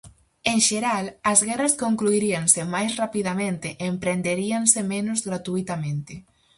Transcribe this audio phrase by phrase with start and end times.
[0.51, 6.13] En xeral, as guerras concluiríanse máis rapidamente e emprenderíanse menos gratuitamente.